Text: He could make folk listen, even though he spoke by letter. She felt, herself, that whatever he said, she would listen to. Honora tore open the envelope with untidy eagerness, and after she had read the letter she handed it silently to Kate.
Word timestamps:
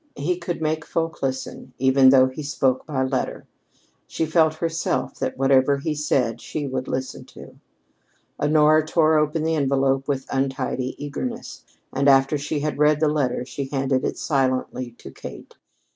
He 0.17 0.35
could 0.39 0.63
make 0.63 0.83
folk 0.83 1.21
listen, 1.21 1.73
even 1.77 2.09
though 2.09 2.25
he 2.25 2.41
spoke 2.41 2.87
by 2.87 3.03
letter. 3.03 3.45
She 4.07 4.25
felt, 4.25 4.55
herself, 4.55 5.19
that 5.19 5.37
whatever 5.37 5.77
he 5.77 5.93
said, 5.93 6.41
she 6.41 6.65
would 6.65 6.87
listen 6.87 7.23
to. 7.25 7.57
Honora 8.39 8.83
tore 8.83 9.19
open 9.19 9.43
the 9.43 9.53
envelope 9.53 10.07
with 10.07 10.25
untidy 10.31 10.95
eagerness, 10.97 11.63
and 11.93 12.09
after 12.09 12.35
she 12.35 12.61
had 12.61 12.79
read 12.79 12.99
the 12.99 13.07
letter 13.09 13.45
she 13.45 13.65
handed 13.65 14.03
it 14.03 14.17
silently 14.17 14.95
to 14.97 15.11
Kate. 15.11 15.53